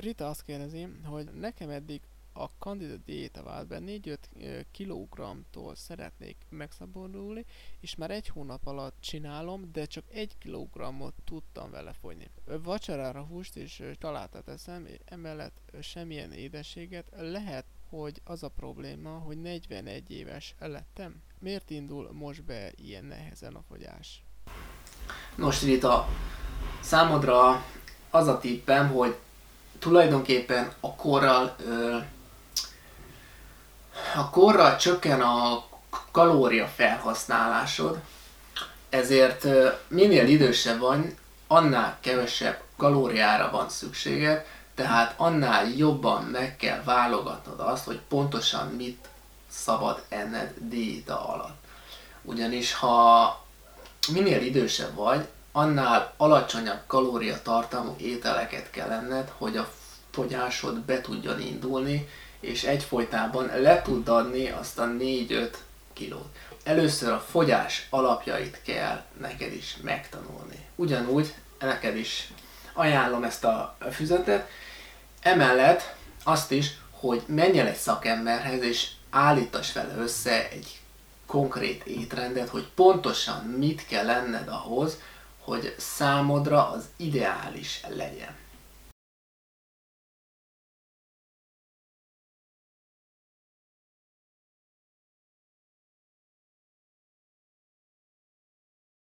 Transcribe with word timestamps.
Rita 0.00 0.28
azt 0.28 0.42
kérdezi, 0.42 0.88
hogy 1.04 1.24
nekem 1.24 1.70
eddig 1.70 2.00
a 2.32 2.48
kandida 2.58 2.96
diéta 2.96 3.42
vált 3.42 3.66
be 3.66 3.78
4-5 3.80 4.64
kg-tól 4.72 5.74
szeretnék 5.74 6.36
megszabadulni, 6.48 7.44
és 7.80 7.94
már 7.94 8.10
egy 8.10 8.28
hónap 8.28 8.66
alatt 8.66 8.94
csinálom, 9.00 9.72
de 9.72 9.84
csak 9.84 10.04
1 10.12 10.36
kg-ot 10.38 11.14
tudtam 11.24 11.70
vele 11.70 11.92
fogyni. 11.92 12.30
Vacsorára 12.44 13.22
húst 13.22 13.56
és 13.56 13.82
találtat 13.98 14.48
eszem, 14.48 14.88
emellett 15.04 15.60
semmilyen 15.80 16.32
édességet. 16.32 17.06
Lehet, 17.16 17.64
hogy 17.88 18.20
az 18.24 18.42
a 18.42 18.48
probléma, 18.48 19.10
hogy 19.10 19.40
41 19.40 20.10
éves 20.10 20.54
lettem. 20.58 21.22
Miért 21.38 21.70
indul 21.70 22.12
most 22.12 22.44
be 22.44 22.72
ilyen 22.76 23.04
nehezen 23.04 23.54
a 23.54 23.62
fogyás? 23.68 24.24
Nos, 25.36 25.62
Rita, 25.62 26.06
számodra 26.80 27.64
az 28.10 28.26
a 28.26 28.38
tippem, 28.38 28.88
hogy 28.88 29.18
tulajdonképpen 29.80 30.72
a 30.80 30.94
korral 30.94 31.56
a 34.16 34.30
korral 34.30 34.76
csökken 34.76 35.20
a 35.20 35.64
kalória 36.10 36.66
felhasználásod, 36.66 37.98
ezért 38.88 39.46
minél 39.88 40.26
idősebb 40.26 40.80
vagy, 40.80 41.16
annál 41.46 41.98
kevesebb 42.00 42.60
kalóriára 42.76 43.50
van 43.50 43.68
szükséged, 43.68 44.46
tehát 44.74 45.14
annál 45.16 45.68
jobban 45.68 46.24
meg 46.24 46.56
kell 46.56 46.82
válogatnod 46.82 47.60
azt, 47.60 47.84
hogy 47.84 48.00
pontosan 48.08 48.66
mit 48.66 49.08
szabad 49.50 50.02
enned 50.08 50.54
diéta 50.58 51.28
alatt. 51.28 51.64
Ugyanis 52.22 52.74
ha 52.74 53.44
minél 54.12 54.42
idősebb 54.42 54.94
vagy, 54.94 55.28
annál 55.52 56.14
alacsonyabb 56.16 56.80
kalóriatartalmú 56.86 57.94
ételeket 57.98 58.70
kell 58.70 58.90
enned, 58.90 59.32
hogy 59.36 59.56
a 59.56 59.72
fogyásod 60.10 60.80
be 60.80 61.00
tudjon 61.00 61.40
indulni, 61.40 62.08
és 62.40 62.64
egyfolytában 62.64 63.50
le 63.60 63.82
tud 63.82 64.08
adni 64.08 64.48
azt 64.48 64.78
a 64.78 64.84
4-5 64.84 65.50
kilót. 65.92 66.36
Először 66.64 67.12
a 67.12 67.24
fogyás 67.30 67.86
alapjait 67.90 68.62
kell 68.62 69.02
neked 69.20 69.52
is 69.52 69.76
megtanulni. 69.82 70.66
Ugyanúgy 70.76 71.34
neked 71.58 71.96
is 71.96 72.32
ajánlom 72.72 73.24
ezt 73.24 73.44
a 73.44 73.76
füzetet. 73.92 74.48
Emellett 75.20 75.94
azt 76.24 76.50
is, 76.50 76.78
hogy 76.90 77.22
menj 77.26 77.58
el 77.58 77.66
egy 77.66 77.76
szakemberhez, 77.76 78.62
és 78.62 78.88
állítass 79.10 79.72
vele 79.72 79.94
össze 79.96 80.50
egy 80.50 80.80
konkrét 81.26 81.84
étrendet, 81.84 82.48
hogy 82.48 82.68
pontosan 82.74 83.44
mit 83.44 83.86
kell 83.86 84.04
lenned 84.04 84.48
ahhoz, 84.48 84.98
hogy 85.50 85.74
számodra 85.78 86.68
az 86.70 86.88
ideális 86.96 87.80
legyen. 87.88 88.36